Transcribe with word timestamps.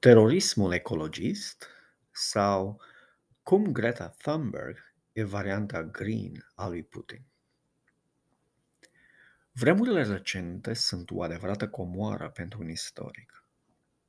Terorismul 0.00 0.72
ecologist 0.72 1.66
sau 2.10 2.80
cum 3.42 3.72
Greta 3.72 4.08
Thunberg 4.08 4.76
e 5.12 5.24
varianta 5.24 5.82
green 5.82 6.46
a 6.54 6.68
lui 6.68 6.82
Putin. 6.82 7.22
Vremurile 9.52 10.02
recente 10.02 10.74
sunt 10.74 11.10
o 11.10 11.22
adevărată 11.22 11.68
comoară 11.68 12.30
pentru 12.30 12.62
un 12.62 12.68
istoric. 12.68 13.44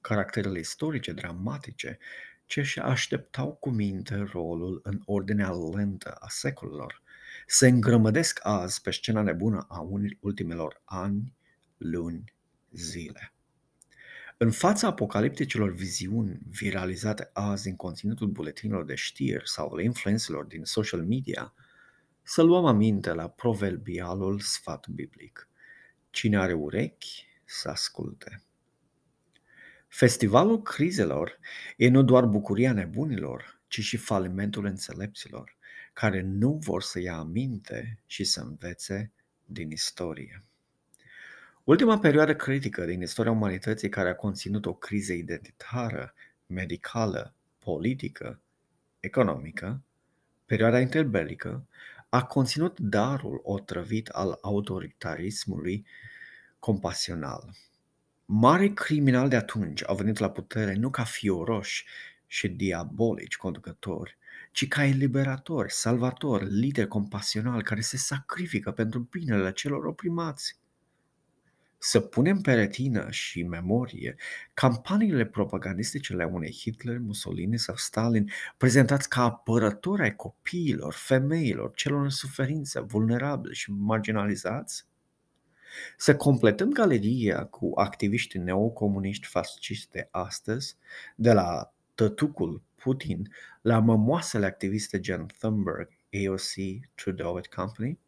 Caracterele 0.00 0.58
istorice 0.58 1.12
dramatice 1.12 1.98
ce 2.46 2.60
își 2.60 2.80
așteptau 2.80 3.54
cu 3.54 3.70
minte 3.70 4.16
rolul 4.32 4.80
în 4.82 5.02
ordinea 5.04 5.50
lentă 5.74 6.10
a 6.10 6.26
secolelor 6.28 7.02
se 7.46 7.68
îngrămădesc 7.68 8.38
azi 8.42 8.80
pe 8.80 8.90
scena 8.90 9.22
nebună 9.22 9.66
a 9.68 9.88
ultimelor 10.20 10.82
ani, 10.84 11.36
luni, 11.76 12.34
zile. 12.70 13.32
În 14.42 14.50
fața 14.50 14.86
apocalipticilor 14.86 15.72
viziuni 15.72 16.38
viralizate 16.50 17.30
azi 17.32 17.68
în 17.68 17.76
conținutul 17.76 18.28
buletinilor 18.28 18.84
de 18.84 18.94
știri 18.94 19.48
sau 19.48 19.72
ale 19.72 19.82
influențelor 19.82 20.44
din 20.44 20.64
social 20.64 21.04
media, 21.04 21.54
să 22.22 22.42
luăm 22.42 22.64
aminte 22.64 23.12
la 23.12 23.28
proverbialul 23.28 24.40
sfat 24.40 24.88
biblic. 24.88 25.48
Cine 26.10 26.38
are 26.38 26.52
urechi, 26.52 27.26
să 27.44 27.68
asculte. 27.68 28.42
Festivalul 29.88 30.62
crizelor 30.62 31.38
e 31.76 31.88
nu 31.88 32.02
doar 32.02 32.24
bucuria 32.24 32.72
nebunilor, 32.72 33.60
ci 33.68 33.80
și 33.80 33.96
falimentul 33.96 34.64
înțelepților, 34.64 35.56
care 35.92 36.20
nu 36.20 36.52
vor 36.52 36.82
să 36.82 37.00
ia 37.00 37.16
aminte 37.16 38.02
și 38.06 38.24
să 38.24 38.40
învețe 38.40 39.12
din 39.44 39.70
istorie. 39.70 40.44
Ultima 41.64 41.98
perioadă 41.98 42.34
critică 42.36 42.84
din 42.84 43.00
istoria 43.00 43.30
umanității 43.30 43.88
care 43.88 44.08
a 44.08 44.14
conținut 44.14 44.66
o 44.66 44.74
criză 44.74 45.12
identitară, 45.12 46.14
medicală, 46.46 47.34
politică, 47.58 48.40
economică, 49.00 49.82
perioada 50.46 50.80
interbelică, 50.80 51.66
a 52.08 52.24
conținut 52.24 52.78
darul 52.80 53.40
otrăvit 53.44 54.08
al 54.08 54.38
autoritarismului 54.40 55.86
compasional. 56.58 57.54
Mari 58.24 58.72
criminali 58.72 59.28
de 59.28 59.36
atunci 59.36 59.82
au 59.86 59.96
venit 59.96 60.18
la 60.18 60.30
putere 60.30 60.74
nu 60.74 60.90
ca 60.90 61.04
fioroși 61.04 61.84
și 62.26 62.48
diabolici 62.48 63.36
conducători, 63.36 64.16
ci 64.52 64.68
ca 64.68 64.84
eliberatori, 64.84 65.72
salvatori, 65.72 66.44
lideri 66.44 66.88
compasionali 66.88 67.62
care 67.62 67.80
se 67.80 67.96
sacrifică 67.96 68.70
pentru 68.70 68.98
binele 68.98 69.52
celor 69.52 69.84
oprimați 69.84 70.60
să 71.84 72.00
punem 72.00 72.40
pe 72.40 72.54
retină 72.54 73.10
și 73.10 73.42
memorie 73.42 74.16
campaniile 74.54 75.26
propagandistice 75.26 76.12
ale 76.12 76.24
unei 76.24 76.52
Hitler, 76.52 76.98
Mussolini 76.98 77.58
sau 77.58 77.76
Stalin 77.76 78.30
prezentați 78.56 79.08
ca 79.08 79.22
apărători 79.22 80.02
ai 80.02 80.16
copiilor, 80.16 80.92
femeilor, 80.92 81.72
celor 81.74 82.02
în 82.02 82.08
suferință, 82.08 82.80
vulnerabili 82.80 83.54
și 83.54 83.70
marginalizați? 83.70 84.86
Să 85.96 86.16
completăm 86.16 86.70
galeria 86.70 87.44
cu 87.44 87.70
activiști 87.74 88.38
neocomuniști 88.38 89.26
fascisti 89.26 89.90
de 89.90 90.08
astăzi, 90.10 90.76
de 91.16 91.32
la 91.32 91.74
tătucul 91.94 92.62
Putin 92.74 93.28
la 93.62 93.78
mămoasele 93.78 94.46
activiste 94.46 95.00
gen 95.00 95.26
Thunberg, 95.38 95.88
AOC, 96.26 96.52
Trudeau 96.94 97.38
et 97.38 97.46
Company? 97.46 97.98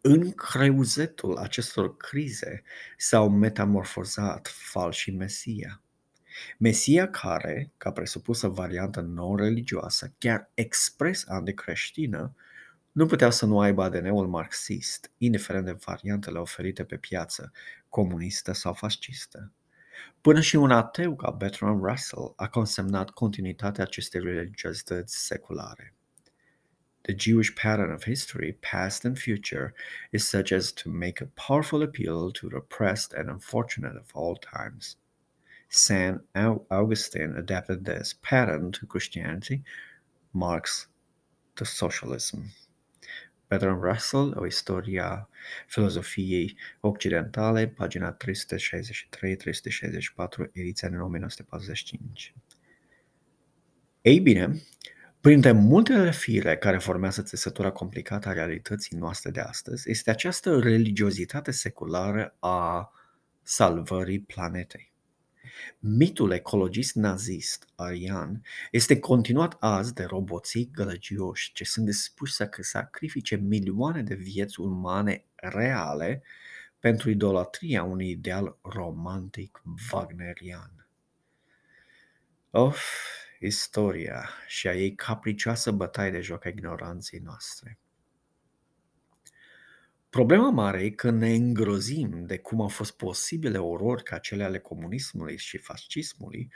În 0.00 0.30
creuzetul 0.30 1.36
acestor 1.36 1.96
crize 1.96 2.62
s-au 2.96 3.30
metamorfozat 3.30 4.48
falși 4.54 5.10
Mesia. 5.10 5.82
Mesia 6.58 7.10
care, 7.10 7.72
ca 7.76 7.92
presupusă 7.92 8.48
variantă 8.48 9.00
non-religioasă, 9.00 10.12
chiar 10.18 10.50
expres 10.54 11.24
anticreștină, 11.28 12.34
nu 12.92 13.06
putea 13.06 13.30
să 13.30 13.46
nu 13.46 13.60
aibă 13.60 13.82
ADN-ul 13.82 14.26
marxist, 14.26 15.10
indiferent 15.18 15.64
de 15.64 15.76
variantele 15.84 16.38
oferite 16.38 16.84
pe 16.84 16.96
piață, 16.96 17.52
comunistă 17.88 18.52
sau 18.52 18.72
fascistă. 18.72 19.52
Până 20.20 20.40
și 20.40 20.56
un 20.56 20.70
ateu 20.70 21.16
ca 21.16 21.30
Bertrand 21.30 21.82
Russell 21.82 22.32
a 22.36 22.48
consemnat 22.48 23.10
continuitatea 23.10 23.84
acestei 23.84 24.20
religiozități 24.20 25.26
seculare. 25.26 25.94
The 27.04 27.14
Jewish 27.14 27.54
pattern 27.54 27.92
of 27.92 28.04
history, 28.04 28.56
past 28.60 29.04
and 29.04 29.18
future, 29.18 29.72
is 30.12 30.28
such 30.28 30.52
as 30.52 30.72
to 30.72 30.90
make 30.90 31.20
a 31.20 31.26
powerful 31.26 31.82
appeal 31.82 32.30
to 32.32 32.50
the 32.50 32.56
oppressed 32.56 33.14
and 33.14 33.30
unfortunate 33.30 33.96
of 33.96 34.10
all 34.14 34.36
times. 34.36 34.96
St. 35.68 36.20
Augustine 36.70 37.36
adapted 37.36 37.84
this 37.84 38.14
pattern 38.22 38.72
to 38.72 38.86
Christianity, 38.86 39.62
Marx 40.32 40.88
to 41.56 41.64
socialism. 41.64 42.50
Bertrand 43.48 43.82
Russell, 43.82 44.34
O 44.36 44.46
istoria 44.46 45.28
filozofiei 45.66 46.56
occidentale, 46.80 47.68
pagina 47.68 48.16
363-364, 48.16 50.50
ediția 50.52 50.88
din 50.88 50.98
1945. 50.98 52.34
Ei 54.02 54.20
bine, 54.20 54.62
Printre 55.20 55.52
multele 55.52 56.10
fire 56.10 56.56
care 56.56 56.78
formează 56.78 57.22
țesătura 57.22 57.70
complicată 57.70 58.28
a 58.28 58.32
realității 58.32 58.96
noastre 58.96 59.30
de 59.30 59.40
astăzi 59.40 59.90
este 59.90 60.10
această 60.10 60.58
religiozitate 60.58 61.50
seculară 61.50 62.36
a 62.38 62.92
salvării 63.42 64.20
planetei. 64.20 64.92
Mitul 65.78 66.30
ecologist 66.30 66.94
nazist 66.94 67.68
arian 67.74 68.42
este 68.70 68.98
continuat 68.98 69.56
azi 69.58 69.94
de 69.94 70.04
roboții 70.04 70.70
gălăgioși 70.72 71.52
ce 71.52 71.64
sunt 71.64 71.86
dispuși 71.86 72.32
să 72.32 72.48
sacrifice 72.60 73.36
milioane 73.36 74.02
de 74.02 74.14
vieți 74.14 74.60
umane 74.60 75.24
reale 75.34 76.22
pentru 76.78 77.10
idolatria 77.10 77.82
unui 77.82 78.10
ideal 78.10 78.58
romantic 78.62 79.62
wagnerian. 79.92 80.86
Of, 82.50 82.84
istoria 83.46 84.28
și 84.46 84.68
a 84.68 84.74
ei 84.74 84.94
capricioasă 84.94 85.70
bătaie 85.70 86.10
de 86.10 86.20
joc 86.20 86.44
a 86.44 86.48
ignoranței 86.48 87.18
noastre. 87.18 87.78
Problema 90.10 90.50
mare 90.50 90.82
e 90.82 90.90
că 90.90 91.10
ne 91.10 91.34
îngrozim 91.34 92.26
de 92.26 92.38
cum 92.38 92.60
au 92.60 92.68
fost 92.68 92.96
posibile 92.96 93.58
orori 93.58 94.02
ca 94.02 94.18
cele 94.18 94.44
ale 94.44 94.58
comunismului 94.58 95.38
și 95.38 95.58
fascismului, 95.58 96.52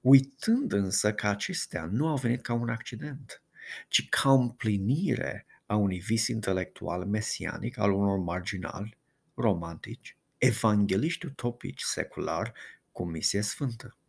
uitând 0.00 0.72
însă 0.72 1.12
că 1.12 1.26
acestea 1.26 1.84
nu 1.84 2.08
au 2.08 2.16
venit 2.16 2.42
ca 2.42 2.52
un 2.52 2.68
accident, 2.68 3.42
ci 3.88 4.08
ca 4.08 4.32
împlinire 4.32 5.46
a 5.66 5.76
unui 5.76 5.98
vis 5.98 6.26
intelectual 6.26 7.06
mesianic 7.06 7.78
al 7.78 7.92
unor 7.92 8.18
marginali, 8.18 8.98
romantici, 9.34 10.16
evangeliști 10.38 11.26
utopici 11.26 11.80
secular 11.80 12.52
cu 12.92 13.04
misie 13.04 13.40
sfântă. 13.40 13.99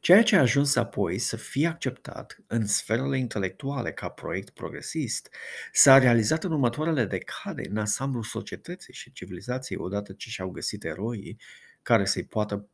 Ceea 0.00 0.22
ce 0.22 0.36
a 0.36 0.40
ajuns 0.40 0.76
apoi 0.76 1.18
să 1.18 1.36
fie 1.36 1.66
acceptat 1.66 2.38
în 2.46 2.66
sferele 2.66 3.18
intelectuale 3.18 3.92
ca 3.92 4.08
proiect 4.08 4.50
progresist 4.50 5.34
s-a 5.72 5.98
realizat 5.98 6.44
în 6.44 6.52
următoarele 6.52 7.04
decade 7.04 7.68
în 7.68 7.76
ansamblul 7.76 8.22
societății 8.22 8.94
și 8.94 9.12
civilizației 9.12 9.78
odată 9.78 10.12
ce 10.12 10.30
și-au 10.30 10.50
găsit 10.50 10.84
eroii 10.84 11.40
care 11.82 12.04
să-i 12.04 12.24
poată 12.24 12.68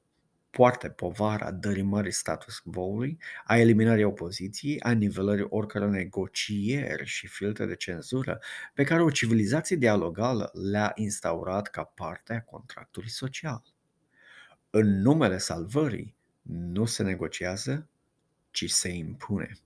poarte 0.55 0.89
povara 0.89 1.51
dărimării 1.51 2.13
status 2.13 2.59
quo-ului, 2.59 3.19
a 3.45 3.57
eliminării 3.57 4.05
opoziției, 4.05 4.81
a 4.81 4.91
nivelării 4.91 5.47
oricăror 5.49 5.89
negocieri 5.89 7.07
și 7.07 7.27
filtre 7.27 7.67
de 7.67 7.77
cenzură 7.77 8.41
pe 8.75 8.85
care 8.85 9.03
o 9.03 9.11
civilizație 9.11 9.77
dialogală 9.77 10.51
le-a 10.71 10.93
instaurat 10.95 11.69
ca 11.69 11.83
parte 11.83 12.33
a 12.33 12.43
contractului 12.43 13.11
social. 13.11 13.63
În 14.71 15.01
numele 15.01 15.39
salvării, 15.39 16.17
nu 16.45 16.85
se 16.85 17.03
negociază, 17.03 17.89
ci 18.51 18.71
se 18.71 18.89
impune. 18.89 19.59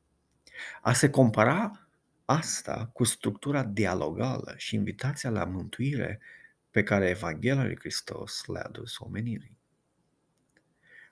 A 0.83 0.93
se 0.93 1.11
compara 1.11 1.89
asta 2.25 2.91
cu 2.93 3.05
structura 3.05 3.65
dialogală 3.65 4.55
și 4.57 4.75
invitația 4.75 5.31
la 5.31 5.45
mântuire 5.45 6.21
pe 6.71 6.83
care 6.83 7.09
Evanghelia 7.09 7.65
lui 7.65 7.79
Hristos 7.79 8.45
le-a 8.47 8.63
adus 8.63 8.99
omenirii. 8.99 9.57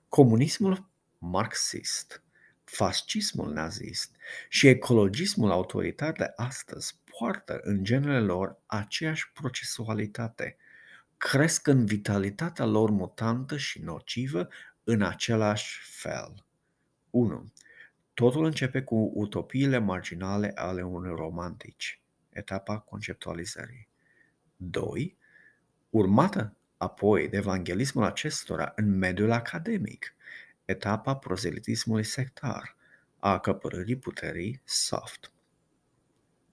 Comunismul 0.09 0.89
marxist, 1.19 2.23
fascismul 2.65 3.53
nazist 3.53 4.17
și 4.49 4.69
ecologismul 4.69 5.51
autoritar 5.51 6.13
de 6.13 6.33
astăzi 6.37 7.01
poartă 7.19 7.61
în 7.63 7.85
genele 7.85 8.21
lor 8.21 8.59
aceeași 8.67 9.33
procesualitate, 9.33 10.57
cresc 11.17 11.67
în 11.67 11.87
vitalitatea 11.87 12.65
lor 12.65 12.91
mutantă 12.91 13.57
și 13.57 13.81
nocivă 13.81 14.49
în 14.89 15.03
același 15.03 15.81
fel. 15.83 16.45
1. 17.11 17.53
Totul 18.15 18.45
începe 18.45 18.83
cu 18.83 19.11
utopiile 19.15 19.79
marginale 19.79 20.53
ale 20.55 20.83
unui 20.83 21.15
romantici, 21.15 22.01
etapa 22.31 22.79
conceptualizării. 22.79 23.89
2. 24.57 25.17
Urmată 25.91 26.57
apoi 26.77 27.29
de 27.29 27.37
evanghelismul 27.37 28.05
acestora 28.05 28.73
în 28.77 28.99
mediul 28.99 29.31
academic, 29.31 30.15
etapa 30.65 31.17
prozelitismului 31.17 32.05
sectar, 32.05 32.77
a 33.19 33.31
acăpărării 33.31 33.99
puterii 33.99 34.61
soft. 34.65 35.33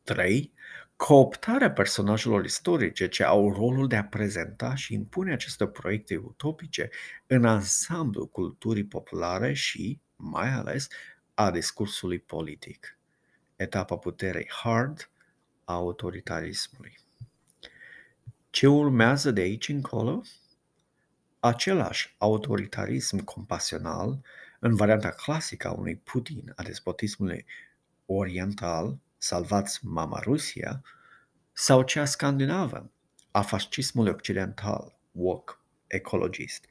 3. 0.04 0.54
Cooptarea 0.96 1.72
personajelor 1.72 2.46
istorice 2.46 3.08
ce 3.08 3.24
au 3.24 3.54
rolul 3.54 3.88
de 3.88 3.96
a 3.96 4.04
prezenta 4.04 4.76
și 4.76 4.94
impune 4.94 5.34
aceste 5.34 5.68
proiecte 5.68 6.18
utopice 6.18 6.90
în 7.28 7.46
ansamblu 7.46 8.28
culturii 8.28 8.86
populare 8.86 9.54
și, 9.54 10.00
mai 10.16 10.50
ales, 10.50 10.88
a 11.34 11.52
discursului 11.52 12.20
politic. 12.20 12.98
Etapa 13.56 13.98
puterei 13.98 14.50
hard 14.64 15.10
a 15.64 15.74
autoritarismului. 15.74 16.98
Ce 18.50 18.68
urmează 18.68 19.32
de 19.32 19.42
aici 19.42 19.68
încolo? 19.68 20.22
Același 21.40 22.16
autoritarism 22.18 23.24
compasional, 23.24 24.22
în 24.60 24.76
varianta 24.76 25.10
clasică 25.10 25.68
a 25.68 25.72
unui 25.72 25.96
Putin 25.96 26.54
a 26.56 26.64
despotismului 26.64 27.46
oriental, 28.06 28.98
salvați 29.24 29.86
mama 29.86 30.20
Rusia, 30.20 30.84
sau 31.54 31.84
cea 31.84 32.06
scandinavă 32.06 32.92
a 33.32 33.42
fascismului 33.42 34.12
occidental, 34.12 35.00
woke, 35.12 35.54
ecologist. 35.88 36.66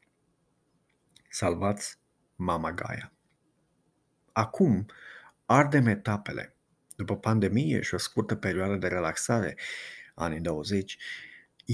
Salvați 1.29 1.99
mama 2.37 2.73
Gaia. 2.73 3.13
Acum 4.33 4.87
ardem 5.47 5.87
etapele. 5.87 6.57
După 6.97 7.17
pandemie 7.17 7.81
și 7.81 7.95
o 7.95 7.99
scurtă 7.99 8.37
perioadă 8.37 8.77
de 8.77 8.89
relaxare, 8.89 9.59
anii 10.15 10.41
20, 10.41 10.99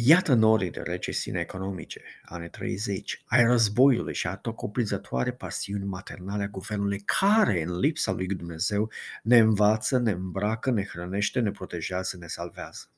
Iată 0.05 0.35
norii 0.35 0.71
de 0.71 0.81
recesiune 0.81 1.41
economice, 1.41 2.03
anii 2.23 2.51
30, 2.51 3.23
ai 3.25 3.45
războiului 3.45 4.15
și 4.15 4.27
a 4.27 4.37
tocoprizătoare 4.37 5.33
pasiuni 5.33 5.85
maternale 5.85 6.43
a 6.43 6.49
guvernului 6.49 7.01
care, 7.01 7.63
în 7.63 7.79
lipsa 7.79 8.13
lui 8.13 8.27
Dumnezeu, 8.27 8.91
ne 9.23 9.39
învață, 9.39 9.99
ne 9.99 10.11
îmbracă, 10.11 10.71
ne 10.71 10.85
hrănește, 10.85 11.41
ne 11.41 11.51
protejează, 11.51 12.17
ne 12.17 12.27
salvează. 12.27 12.91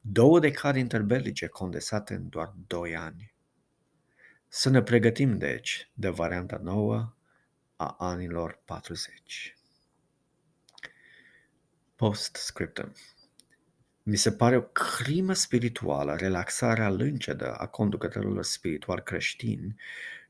Două 0.00 0.40
decade 0.40 0.78
interbelice 0.78 1.46
condensate 1.46 2.14
în 2.14 2.28
doar 2.28 2.54
doi 2.66 2.96
ani. 2.96 3.34
Să 4.48 4.70
ne 4.70 4.82
pregătim, 4.82 5.38
deci, 5.38 5.90
de 5.94 6.08
varianta 6.08 6.60
nouă 6.62 7.14
a 7.76 7.94
anilor 7.98 8.62
40. 8.64 9.56
Post-scriptum. 11.96 12.92
Mi 14.02 14.16
se 14.16 14.32
pare 14.32 14.56
o 14.56 14.62
crimă 14.62 15.32
spirituală 15.32 16.16
relaxarea 16.16 16.90
lâncedă 16.90 17.54
a 17.54 17.66
conducătorilor 17.66 18.44
spirituali 18.44 19.02
creștini 19.02 19.74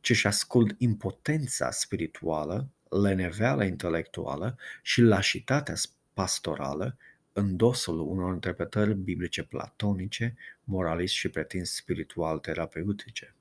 ce 0.01 0.13
își 0.13 0.27
ascult 0.27 0.75
impotența 0.79 1.71
spirituală, 1.71 2.71
leneveala 3.03 3.65
intelectuală 3.65 4.59
și 4.83 5.01
lașitatea 5.01 5.75
pastorală 6.15 6.97
în 7.33 7.57
dosul 7.57 8.01
unor 8.01 8.33
interpretări 8.33 8.95
biblice 8.95 9.43
platonice, 9.43 10.37
moralist 10.65 11.15
și 11.15 11.29
pretins 11.29 11.75
spiritual 11.75 12.39
terapeutice. 12.39 13.35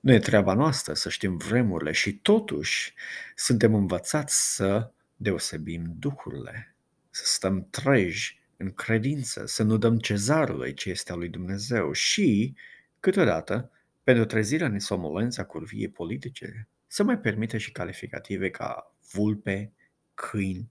Nu 0.00 0.12
e 0.12 0.18
treaba 0.18 0.54
noastră 0.54 0.94
să 0.94 1.08
știm 1.08 1.36
vremurile 1.36 1.92
și 1.92 2.12
totuși 2.12 2.94
suntem 3.34 3.74
învățați 3.74 4.54
să 4.54 4.90
deosebim 5.16 5.94
duhurile, 5.98 6.74
să 7.10 7.22
stăm 7.24 7.66
treji 7.70 8.37
în 8.58 8.72
credință, 8.72 9.46
să 9.46 9.62
nu 9.62 9.76
dăm 9.76 9.98
cezarului 9.98 10.74
ce 10.74 10.90
este 10.90 11.12
al 11.12 11.18
lui 11.18 11.28
Dumnezeu 11.28 11.92
și, 11.92 12.54
câteodată, 13.00 13.70
pentru 14.02 14.24
trezirea 14.24 14.68
nesomolența 14.68 15.44
curviei 15.44 15.88
politice, 15.88 16.68
să 16.86 17.02
mai 17.02 17.18
permite 17.18 17.58
și 17.58 17.72
calificative 17.72 18.50
ca 18.50 18.96
vulpe, 19.12 19.72
câini, 20.14 20.70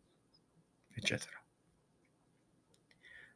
etc. 0.90 1.44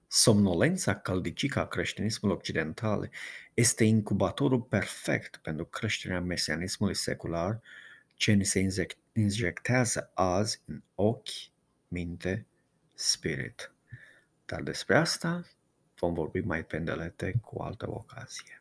Somnolența 0.07 0.95
caldicică 0.95 1.59
a 1.59 1.68
creștinismului 1.68 2.38
occidental 2.38 3.09
este 3.53 3.83
incubatorul 3.83 4.62
perfect 4.62 5.38
pentru 5.38 5.65
creșterea 5.65 6.21
mesianismului 6.21 6.95
secular 6.95 7.62
ce 8.15 8.31
ni 8.31 8.44
se 8.44 8.69
injectează 9.13 10.12
azi 10.13 10.62
în 10.65 10.81
ochi, 10.95 11.30
minte, 11.88 12.45
spirit. 12.94 13.71
Dar 14.51 14.62
despre 14.62 14.98
asta 14.98 15.44
vom 15.95 16.13
vorbi 16.13 16.39
mai 16.39 16.63
pendelete 16.65 17.33
cu 17.42 17.62
altă 17.62 17.89
ocazie. 17.89 18.61